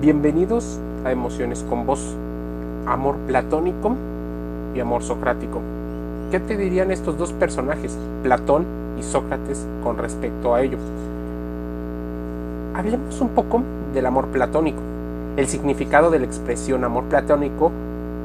Bienvenidos 0.00 0.80
a 1.04 1.12
Emociones 1.12 1.62
con 1.68 1.84
Vos, 1.84 2.16
amor 2.86 3.16
platónico 3.26 3.94
y 4.74 4.80
amor 4.80 5.02
socrático. 5.02 5.60
¿Qué 6.30 6.40
te 6.40 6.56
dirían 6.56 6.90
estos 6.90 7.18
dos 7.18 7.34
personajes, 7.34 7.98
Platón 8.22 8.64
y 8.98 9.02
Sócrates, 9.02 9.66
con 9.84 9.98
respecto 9.98 10.54
a 10.54 10.62
ello? 10.62 10.78
Hablemos 12.74 13.20
un 13.20 13.28
poco 13.28 13.62
del 13.92 14.06
amor 14.06 14.28
platónico. 14.28 14.80
El 15.36 15.46
significado 15.48 16.10
de 16.10 16.20
la 16.20 16.24
expresión 16.24 16.82
amor 16.82 17.04
platónico 17.04 17.70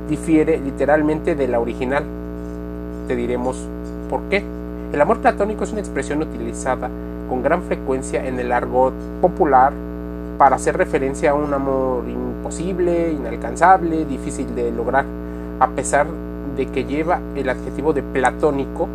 difiere 0.08 0.62
literalmente 0.62 1.36
de 1.36 1.50
la 1.50 1.60
original. 1.60 2.06
Te 3.10 3.18
diremos 3.18 3.68
por 4.10 4.22
qué. 4.30 4.46
El 4.94 5.02
amor 5.02 5.18
platónico 5.18 5.66
es 5.66 5.74
una 5.74 5.82
expresión 5.82 6.22
utilizada 6.22 6.90
con 7.28 7.44
gran 7.44 7.64
frecuencia 7.64 8.26
en 8.26 8.40
el 8.40 8.54
argot 8.54 8.94
popular 9.20 9.74
para 10.38 10.56
hacer 10.56 10.78
referencia 10.78 11.32
a 11.32 11.34
un 11.34 11.54
amor 11.54 12.04
imposible, 12.08 13.12
inalcanzable, 13.12 14.06
difícil 14.06 14.54
de 14.56 14.72
lograr, 14.72 15.06
a 15.60 15.68
pesar 15.70 16.08
de 16.56 16.68
que 16.68 16.86
lleva 16.86 17.20
el 17.36 17.50
adjetivo 17.50 17.94
de 17.94 18.04
platónico 18.04 18.88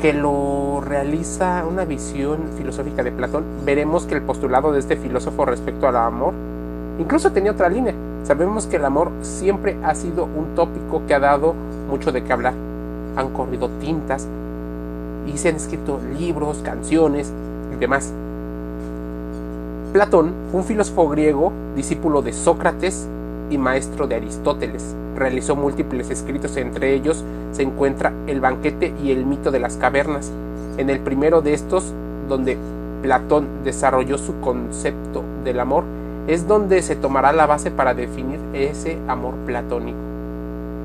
que 0.00 0.12
lo 0.12 0.80
realiza 0.80 1.64
una 1.68 1.84
visión 1.84 2.38
filosófica 2.56 3.02
de 3.02 3.10
Platón, 3.10 3.44
veremos 3.64 4.06
que 4.06 4.14
el 4.14 4.22
postulado 4.22 4.70
de 4.72 4.78
este 4.78 4.96
filósofo 4.96 5.44
respecto 5.44 5.88
al 5.88 5.96
amor 5.96 6.34
incluso 6.98 7.32
tenía 7.32 7.52
otra 7.52 7.68
línea. 7.68 7.94
Sabemos 8.24 8.66
que 8.66 8.76
el 8.76 8.84
amor 8.84 9.10
siempre 9.22 9.76
ha 9.82 9.94
sido 9.94 10.24
un 10.24 10.54
tópico 10.54 11.02
que 11.06 11.14
ha 11.14 11.20
dado 11.20 11.54
mucho 11.88 12.12
de 12.12 12.22
qué 12.22 12.32
hablar. 12.32 12.54
Han 13.16 13.30
corrido 13.30 13.68
tintas 13.80 14.28
y 15.26 15.36
se 15.36 15.48
han 15.48 15.56
escrito 15.56 16.00
libros, 16.18 16.58
canciones 16.58 17.32
y 17.72 17.76
demás. 17.76 18.12
Platón 19.92 20.34
un 20.52 20.64
filósofo 20.64 21.08
griego, 21.08 21.50
discípulo 21.74 22.20
de 22.20 22.34
Sócrates 22.34 23.08
y 23.48 23.56
maestro 23.56 24.06
de 24.06 24.16
Aristóteles. 24.16 24.94
Realizó 25.16 25.56
múltiples 25.56 26.10
escritos, 26.10 26.58
entre 26.58 26.92
ellos 26.92 27.24
se 27.52 27.62
encuentra 27.62 28.12
El 28.26 28.42
banquete 28.42 28.92
y 29.02 29.12
el 29.12 29.24
mito 29.24 29.50
de 29.50 29.60
las 29.60 29.78
cavernas. 29.78 30.30
En 30.76 30.90
el 30.90 31.00
primero 31.00 31.40
de 31.40 31.54
estos, 31.54 31.94
donde 32.28 32.58
Platón 33.00 33.46
desarrolló 33.64 34.18
su 34.18 34.38
concepto 34.40 35.24
del 35.42 35.58
amor, 35.58 35.84
es 36.26 36.46
donde 36.46 36.82
se 36.82 36.94
tomará 36.94 37.32
la 37.32 37.46
base 37.46 37.70
para 37.70 37.94
definir 37.94 38.38
ese 38.52 38.98
amor 39.08 39.34
platónico. 39.46 39.96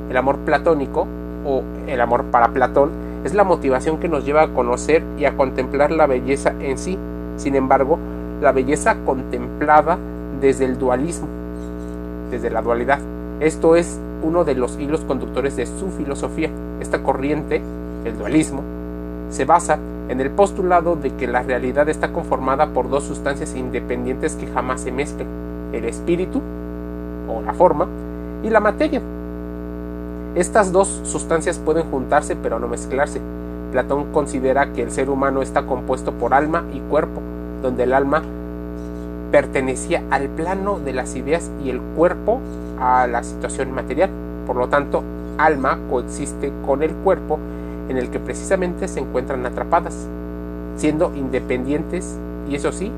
El 0.10 0.16
amor 0.16 0.38
platónico, 0.40 1.08
o 1.46 1.62
el 1.88 2.00
amor 2.00 2.24
para 2.32 2.54
Platón, 2.54 2.92
es 3.26 3.34
la 3.34 3.44
motivación 3.44 4.00
que 4.00 4.08
nos 4.08 4.24
lleva 4.24 4.44
a 4.44 4.54
conocer 4.54 5.04
y 5.18 5.26
a 5.26 5.36
contemplar 5.36 5.92
la 5.92 6.08
belleza 6.08 6.54
en 6.62 6.78
sí. 6.78 6.98
Sin 7.36 7.56
embargo, 7.56 7.98
la 8.44 8.52
belleza 8.52 8.98
contemplada 9.06 9.98
desde 10.42 10.66
el 10.66 10.78
dualismo, 10.78 11.28
desde 12.30 12.50
la 12.50 12.62
dualidad. 12.62 13.00
Esto 13.40 13.78
es 13.78 13.98
uno 14.22 14.44
de 14.44 14.54
los 14.54 14.78
hilos 14.78 15.00
conductores 15.02 15.56
de 15.56 15.66
su 15.66 15.90
filosofía. 15.90 16.50
Esta 16.82 17.02
corriente, 17.02 17.62
el 18.04 18.18
dualismo, 18.18 18.62
se 19.30 19.46
basa 19.46 19.80
en 20.10 20.20
el 20.20 20.30
postulado 20.30 20.98
de 20.98 21.12
que 21.16 21.26
la 21.26 21.42
realidad 21.42 21.88
está 21.88 22.12
conformada 22.12 22.68
por 22.68 22.90
dos 22.90 23.06
sustancias 23.06 23.56
independientes 23.56 24.36
que 24.36 24.48
jamás 24.48 24.82
se 24.82 24.92
mezclan, 24.92 25.28
el 25.72 25.86
espíritu, 25.86 26.42
o 27.30 27.42
la 27.42 27.54
forma, 27.54 27.88
y 28.44 28.50
la 28.50 28.60
materia. 28.60 29.02
Estas 30.36 30.74
dos 30.74 31.02
sustancias 31.06 31.60
pueden 31.60 31.90
juntarse 31.90 32.36
pero 32.36 32.60
no 32.60 32.68
mezclarse. 32.68 33.22
Platón 33.72 34.12
considera 34.12 34.74
que 34.74 34.84
el 34.84 34.92
ser 34.92 35.10
humano 35.10 35.42
está 35.42 35.66
compuesto 35.66 36.12
por 36.12 36.34
alma 36.34 36.66
y 36.74 36.80
cuerpo, 36.82 37.22
donde 37.64 37.84
el 37.84 37.94
alma 37.94 38.22
pertenecía 39.32 40.04
al 40.12 40.30
plano 40.30 40.80
de 40.80 40.94
las 40.94 41.16
ideas 41.16 41.50
y 41.66 41.72
el 41.72 41.82
cuerpo 41.82 42.40
a 42.80 43.08
la 43.08 43.24
situación 43.24 43.72
material. 43.72 44.12
Por 44.46 44.58
lo 44.58 44.68
tanto, 44.68 45.02
alma 45.40 45.80
coexiste 45.90 46.52
con 46.64 46.84
el 46.84 46.92
cuerpo 46.92 47.40
en 47.90 47.98
el 47.98 48.12
que 48.12 48.20
precisamente 48.20 48.88
se 48.88 49.00
encuentran 49.00 49.44
atrapadas, 49.48 50.08
siendo 50.78 51.12
independientes 51.16 52.16
y 52.48 52.56
eso 52.56 52.72
sí, 52.72 52.92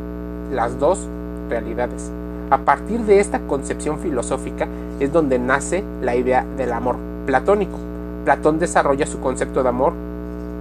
las 0.52 0.78
dos 0.78 1.08
realidades. 1.50 2.12
A 2.50 2.58
partir 2.60 3.02
de 3.02 3.20
esta 3.20 3.40
concepción 3.40 4.00
filosófica 4.00 4.68
es 5.00 5.14
donde 5.14 5.40
nace 5.40 5.84
la 6.02 6.16
idea 6.16 6.46
del 6.58 6.74
amor 6.74 6.98
platónico. 7.26 7.78
Platón 8.26 8.60
desarrolla 8.60 9.06
su 9.06 9.20
concepto 9.20 9.64
de 9.64 9.70
amor, 9.70 9.94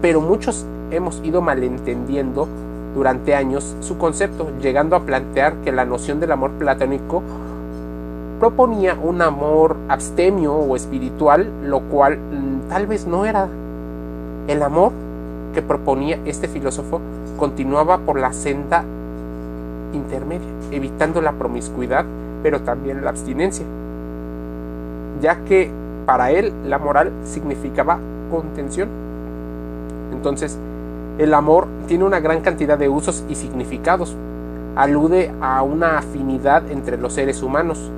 pero 0.01 0.21
muchos 0.21 0.65
hemos 0.91 1.21
ido 1.25 1.41
malentendiendo 1.41 2.49
durante 2.95 3.35
años 3.35 3.77
su 3.81 3.99
concepto, 3.99 4.49
llegando 4.61 4.97
a 4.97 5.01
plantear 5.01 5.55
que 5.65 5.73
la 5.73 5.85
noción 5.85 6.21
del 6.21 6.33
amor 6.33 6.53
platónico 6.53 7.23
proponía 8.39 8.97
un 9.01 9.23
amor 9.23 9.77
abstemio 9.89 10.55
o 10.55 10.77
espiritual, 10.77 11.49
lo 11.65 11.81
cual 11.81 12.19
mm, 12.19 12.69
tal 12.69 12.87
vez 12.87 13.07
no 13.07 13.25
era. 13.25 13.49
El 14.47 14.63
amor 14.63 14.93
que 15.55 15.63
proponía 15.63 16.19
este 16.25 16.49
filósofo 16.49 17.01
continuaba 17.39 17.99
por 17.99 18.19
la 18.19 18.33
senda 18.33 18.85
intermedia, 19.93 20.49
evitando 20.71 21.21
la 21.21 21.33
promiscuidad, 21.33 22.05
pero 22.43 22.61
también 22.61 23.03
la 23.03 23.11
abstinencia, 23.11 23.65
ya 25.23 25.37
que 25.45 25.71
para 26.05 26.31
él 26.31 26.53
la 26.67 26.79
moral 26.79 27.13
significaba 27.25 27.99
contención. 28.31 28.89
Entonces, 30.13 30.59
el 31.19 31.33
amor 31.33 31.69
tiene 31.87 32.05
una 32.05 32.21
gran 32.21 32.41
cantidad 32.41 32.77
de 32.77 32.89
usos 32.89 33.25
y 33.29 33.37
significados. 33.37 34.17
Alude 34.77 35.31
a 35.41 35.63
una 35.63 35.99
afinidad 35.99 36.69
entre 36.71 36.99
los 36.99 37.13
seres 37.13 37.43
humanos. 37.43 37.91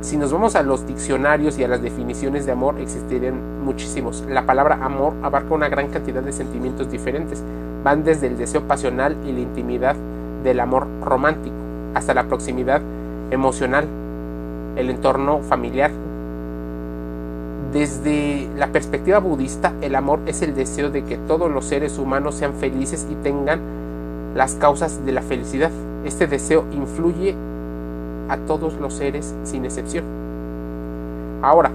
Si 0.00 0.16
nos 0.16 0.32
vamos 0.32 0.56
a 0.56 0.62
los 0.64 0.84
diccionarios 0.84 1.58
y 1.58 1.64
a 1.64 1.68
las 1.68 1.80
definiciones 1.80 2.44
de 2.44 2.52
amor, 2.52 2.80
existirían 2.80 3.64
muchísimos. 3.64 4.24
La 4.28 4.44
palabra 4.44 4.80
amor 4.82 5.12
abarca 5.22 5.54
una 5.54 5.68
gran 5.68 5.88
cantidad 5.88 6.22
de 6.22 6.32
sentimientos 6.32 6.90
diferentes. 6.90 7.40
Van 7.84 8.02
desde 8.02 8.26
el 8.26 8.36
deseo 8.36 8.62
pasional 8.62 9.16
y 9.24 9.30
la 9.30 9.40
intimidad 9.40 9.94
del 10.42 10.58
amor 10.58 10.88
romántico 11.04 11.54
hasta 11.94 12.14
la 12.14 12.24
proximidad 12.24 12.80
emocional, 13.30 13.86
el 14.76 14.90
entorno 14.90 15.40
familiar, 15.42 15.92
desde 17.72 18.50
la 18.54 18.66
perspectiva 18.66 19.18
budista, 19.18 19.72
el 19.80 19.94
amor 19.94 20.20
es 20.26 20.42
el 20.42 20.54
deseo 20.54 20.90
de 20.90 21.04
que 21.04 21.16
todos 21.16 21.50
los 21.50 21.64
seres 21.64 21.98
humanos 21.98 22.34
sean 22.34 22.52
felices 22.52 23.06
y 23.10 23.14
tengan 23.14 23.60
las 24.34 24.54
causas 24.56 25.06
de 25.06 25.12
la 25.12 25.22
felicidad. 25.22 25.70
Este 26.04 26.26
deseo 26.26 26.66
influye 26.72 27.34
a 28.28 28.36
todos 28.36 28.74
los 28.74 28.92
seres 28.92 29.34
sin 29.44 29.64
excepción. 29.64 30.04
Ahora, 31.40 31.70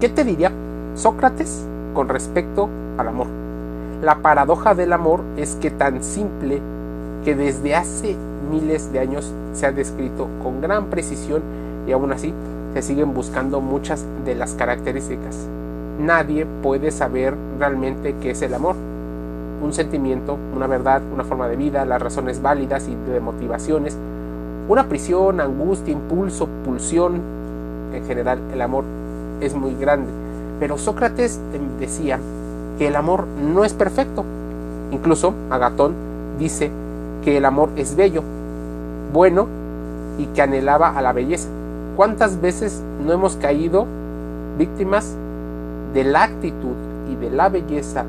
¿qué 0.00 0.10
te 0.10 0.22
diría 0.22 0.52
Sócrates 0.94 1.64
con 1.94 2.08
respecto 2.08 2.68
al 2.98 3.08
amor? 3.08 3.28
La 4.02 4.16
paradoja 4.16 4.74
del 4.74 4.92
amor 4.92 5.22
es 5.38 5.56
que 5.56 5.70
tan 5.70 6.04
simple 6.04 6.60
que 7.24 7.34
desde 7.34 7.74
hace 7.74 8.16
miles 8.50 8.92
de 8.92 9.00
años 9.00 9.32
se 9.54 9.66
ha 9.66 9.72
descrito 9.72 10.28
con 10.42 10.60
gran 10.60 10.86
precisión 10.86 11.42
y 11.86 11.92
aún 11.92 12.12
así 12.12 12.34
se 12.74 12.82
siguen 12.82 13.14
buscando 13.14 13.60
muchas 13.60 14.04
de 14.24 14.34
las 14.34 14.54
características. 14.54 15.46
Nadie 16.00 16.46
puede 16.62 16.90
saber 16.90 17.34
realmente 17.58 18.14
qué 18.20 18.30
es 18.30 18.42
el 18.42 18.54
amor. 18.54 18.76
Un 19.62 19.72
sentimiento, 19.72 20.38
una 20.54 20.66
verdad, 20.66 21.02
una 21.12 21.24
forma 21.24 21.48
de 21.48 21.56
vida, 21.56 21.84
las 21.84 22.00
razones 22.00 22.40
válidas 22.40 22.88
y 22.88 22.94
de 23.10 23.20
motivaciones, 23.20 23.96
una 24.68 24.88
prisión, 24.88 25.40
angustia, 25.40 25.92
impulso, 25.92 26.48
pulsión. 26.64 27.20
En 27.92 28.04
general, 28.06 28.38
el 28.52 28.60
amor 28.60 28.84
es 29.40 29.54
muy 29.54 29.74
grande. 29.74 30.08
Pero 30.60 30.78
Sócrates 30.78 31.40
decía 31.80 32.18
que 32.78 32.88
el 32.88 32.96
amor 32.96 33.26
no 33.26 33.64
es 33.64 33.72
perfecto. 33.72 34.24
Incluso 34.92 35.34
Agatón 35.50 35.94
dice 36.38 36.70
que 37.24 37.36
el 37.36 37.44
amor 37.44 37.70
es 37.76 37.96
bello, 37.96 38.22
bueno 39.12 39.46
y 40.18 40.26
que 40.26 40.42
anhelaba 40.42 40.90
a 40.90 41.02
la 41.02 41.12
belleza. 41.12 41.48
¿Cuántas 41.98 42.40
veces 42.40 42.80
no 43.04 43.12
hemos 43.12 43.34
caído 43.34 43.84
víctimas 44.56 45.16
de 45.92 46.04
la 46.04 46.22
actitud 46.22 46.76
y 47.10 47.16
de 47.16 47.28
la 47.28 47.48
belleza 47.48 48.04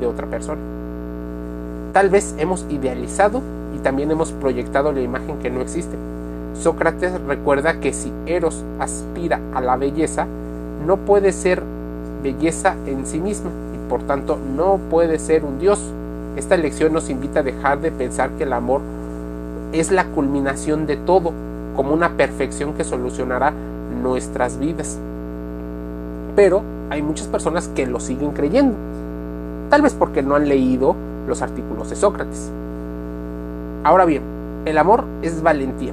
de 0.00 0.06
otra 0.06 0.26
persona? 0.26 0.60
Tal 1.92 2.10
vez 2.10 2.34
hemos 2.38 2.66
idealizado 2.70 3.40
y 3.72 3.78
también 3.78 4.10
hemos 4.10 4.32
proyectado 4.32 4.90
la 4.90 5.00
imagen 5.00 5.38
que 5.38 5.48
no 5.48 5.60
existe. 5.60 5.96
Sócrates 6.60 7.20
recuerda 7.20 7.78
que 7.78 7.92
si 7.92 8.12
Eros 8.26 8.64
aspira 8.80 9.38
a 9.54 9.60
la 9.60 9.76
belleza, 9.76 10.26
no 10.84 10.96
puede 10.96 11.30
ser 11.30 11.62
belleza 12.24 12.74
en 12.84 13.06
sí 13.06 13.20
misma 13.20 13.50
y 13.72 13.88
por 13.88 14.02
tanto 14.02 14.40
no 14.56 14.80
puede 14.90 15.20
ser 15.20 15.44
un 15.44 15.60
dios. 15.60 15.80
Esta 16.34 16.56
lección 16.56 16.92
nos 16.92 17.08
invita 17.08 17.38
a 17.38 17.44
dejar 17.44 17.80
de 17.80 17.92
pensar 17.92 18.30
que 18.30 18.42
el 18.42 18.52
amor 18.52 18.80
es 19.70 19.92
la 19.92 20.06
culminación 20.06 20.88
de 20.88 20.96
todo 20.96 21.32
como 21.76 21.92
una 21.94 22.16
perfección 22.16 22.74
que 22.74 22.84
solucionará 22.84 23.52
nuestras 24.02 24.58
vidas. 24.58 24.98
Pero 26.36 26.62
hay 26.90 27.02
muchas 27.02 27.26
personas 27.26 27.68
que 27.68 27.86
lo 27.86 28.00
siguen 28.00 28.32
creyendo, 28.32 28.76
tal 29.68 29.82
vez 29.82 29.94
porque 29.94 30.22
no 30.22 30.34
han 30.34 30.48
leído 30.48 30.94
los 31.26 31.42
artículos 31.42 31.90
de 31.90 31.96
Sócrates. 31.96 32.50
Ahora 33.84 34.04
bien, 34.04 34.22
el 34.64 34.76
amor 34.78 35.04
es 35.22 35.42
valentía. 35.42 35.92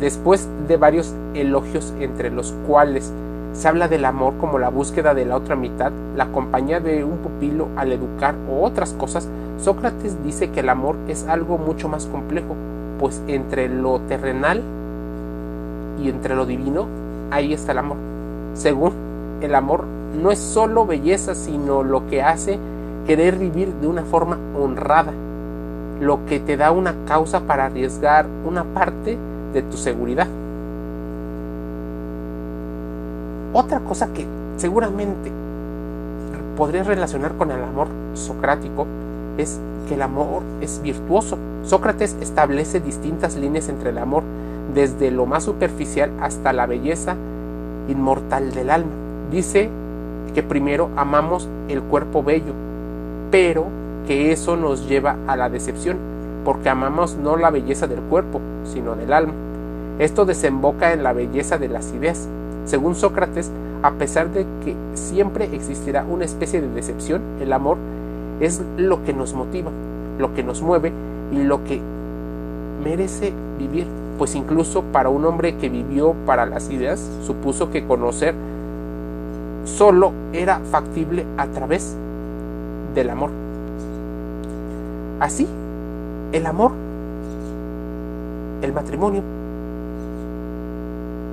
Después 0.00 0.48
de 0.68 0.76
varios 0.76 1.14
elogios 1.34 1.92
entre 2.00 2.30
los 2.30 2.52
cuales 2.66 3.12
se 3.52 3.68
habla 3.68 3.86
del 3.86 4.04
amor 4.04 4.34
como 4.40 4.58
la 4.58 4.68
búsqueda 4.68 5.14
de 5.14 5.24
la 5.24 5.36
otra 5.36 5.54
mitad, 5.54 5.92
la 6.16 6.26
compañía 6.26 6.80
de 6.80 7.04
un 7.04 7.18
pupilo 7.18 7.68
al 7.76 7.92
educar 7.92 8.34
o 8.50 8.64
otras 8.64 8.92
cosas, 8.94 9.28
Sócrates 9.58 10.22
dice 10.24 10.50
que 10.50 10.60
el 10.60 10.68
amor 10.68 10.96
es 11.08 11.26
algo 11.28 11.56
mucho 11.56 11.88
más 11.88 12.06
complejo, 12.06 12.56
pues 12.98 13.22
entre 13.28 13.68
lo 13.68 14.00
terrenal 14.00 14.60
y 16.02 16.08
entre 16.08 16.34
lo 16.34 16.46
divino, 16.46 16.86
ahí 17.30 17.52
está 17.52 17.72
el 17.72 17.78
amor. 17.78 17.96
Según 18.54 18.92
el 19.40 19.54
amor 19.54 19.84
no 20.20 20.30
es 20.30 20.38
solo 20.38 20.86
belleza, 20.86 21.34
sino 21.34 21.82
lo 21.82 22.06
que 22.06 22.22
hace 22.22 22.58
querer 23.06 23.36
vivir 23.36 23.72
de 23.74 23.86
una 23.86 24.02
forma 24.02 24.38
honrada, 24.58 25.12
lo 26.00 26.24
que 26.26 26.40
te 26.40 26.56
da 26.56 26.70
una 26.70 26.94
causa 27.06 27.40
para 27.40 27.66
arriesgar 27.66 28.26
una 28.46 28.64
parte 28.64 29.18
de 29.52 29.62
tu 29.62 29.76
seguridad. 29.76 30.26
Otra 33.52 33.80
cosa 33.80 34.08
que 34.12 34.26
seguramente 34.56 35.30
podrías 36.56 36.86
relacionar 36.86 37.34
con 37.36 37.50
el 37.50 37.62
amor 37.62 37.88
socrático 38.14 38.86
es 39.38 39.60
que 39.88 39.94
el 39.94 40.02
amor 40.02 40.42
es 40.60 40.80
virtuoso. 40.82 41.38
Sócrates 41.64 42.16
establece 42.20 42.80
distintas 42.80 43.36
líneas 43.36 43.68
entre 43.68 43.90
el 43.90 43.98
amor, 43.98 44.22
desde 44.74 45.10
lo 45.10 45.26
más 45.26 45.44
superficial 45.44 46.10
hasta 46.20 46.52
la 46.52 46.66
belleza 46.66 47.16
inmortal 47.88 48.52
del 48.52 48.70
alma. 48.70 48.92
Dice 49.30 49.70
que 50.34 50.42
primero 50.42 50.90
amamos 50.96 51.48
el 51.68 51.82
cuerpo 51.82 52.22
bello, 52.22 52.52
pero 53.30 53.66
que 54.06 54.32
eso 54.32 54.56
nos 54.56 54.88
lleva 54.88 55.16
a 55.26 55.36
la 55.36 55.48
decepción, 55.48 55.96
porque 56.44 56.68
amamos 56.68 57.16
no 57.16 57.36
la 57.36 57.50
belleza 57.50 57.86
del 57.86 58.00
cuerpo, 58.00 58.40
sino 58.64 58.94
del 58.96 59.12
alma. 59.12 59.32
Esto 59.98 60.24
desemboca 60.24 60.92
en 60.92 61.02
la 61.02 61.12
belleza 61.12 61.56
de 61.56 61.68
las 61.68 61.92
ideas. 61.92 62.28
Según 62.64 62.94
Sócrates, 62.94 63.50
a 63.82 63.92
pesar 63.92 64.30
de 64.30 64.44
que 64.64 64.74
siempre 64.94 65.48
existirá 65.52 66.04
una 66.04 66.24
especie 66.24 66.60
de 66.60 66.68
decepción, 66.68 67.22
el 67.40 67.52
amor 67.52 67.76
es 68.40 68.60
lo 68.76 69.04
que 69.04 69.12
nos 69.12 69.34
motiva, 69.34 69.70
lo 70.18 70.34
que 70.34 70.42
nos 70.42 70.62
mueve 70.62 70.92
y 71.32 71.42
lo 71.42 71.62
que 71.64 71.80
merece 72.82 73.32
vivir, 73.58 73.86
pues 74.18 74.34
incluso 74.34 74.82
para 74.92 75.08
un 75.08 75.24
hombre 75.24 75.56
que 75.56 75.68
vivió 75.68 76.14
para 76.26 76.46
las 76.46 76.70
ideas, 76.70 77.00
supuso 77.26 77.70
que 77.70 77.86
conocer 77.86 78.34
solo 79.64 80.12
era 80.32 80.60
factible 80.70 81.24
a 81.36 81.46
través 81.46 81.96
del 82.94 83.10
amor. 83.10 83.30
Así, 85.20 85.46
el 86.32 86.46
amor, 86.46 86.72
el 88.62 88.72
matrimonio, 88.72 89.22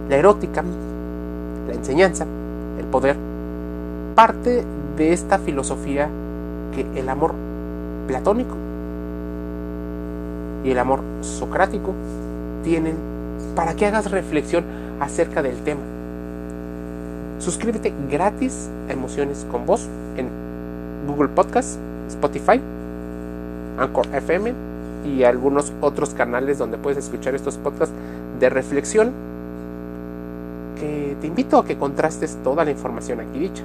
la 0.09 0.15
erótica, 0.15 0.63
la 1.67 1.73
enseñanza, 1.73 2.25
el 2.79 2.85
poder, 2.85 3.15
parte 4.15 4.63
de 4.97 5.13
esta 5.13 5.39
filosofía 5.39 6.09
que 6.75 6.85
el 6.99 7.09
amor 7.09 7.33
platónico 8.07 8.55
y 10.63 10.71
el 10.71 10.79
amor 10.79 11.01
socrático 11.21 11.93
tienen 12.63 12.95
para 13.55 13.75
que 13.75 13.85
hagas 13.85 14.11
reflexión 14.11 14.63
acerca 14.99 15.41
del 15.41 15.57
tema. 15.57 15.81
Suscríbete 17.39 17.93
gratis 18.09 18.69
a 18.87 18.93
Emociones 18.93 19.45
con 19.51 19.65
Voz 19.65 19.87
en 20.15 20.29
Google 21.07 21.29
Podcast, 21.29 21.77
Spotify, 22.09 22.61
Anchor 23.77 24.07
FM 24.13 24.53
y 25.05 25.23
algunos 25.23 25.73
otros 25.81 26.13
canales 26.13 26.57
donde 26.57 26.77
puedes 26.77 26.99
escuchar 27.03 27.33
estos 27.33 27.57
podcasts 27.57 27.95
de 28.39 28.49
reflexión 28.49 29.31
te 31.21 31.27
invito 31.27 31.59
a 31.59 31.65
que 31.65 31.77
contrastes 31.77 32.37
toda 32.43 32.65
la 32.65 32.71
información 32.71 33.19
aquí 33.19 33.39
dicha. 33.39 33.63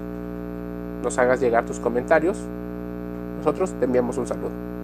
Nos 1.02 1.16
hagas 1.18 1.40
llegar 1.40 1.64
tus 1.64 1.78
comentarios. 1.78 2.36
Nosotros 3.38 3.72
te 3.78 3.86
enviamos 3.86 4.18
un 4.18 4.26
saludo. 4.26 4.75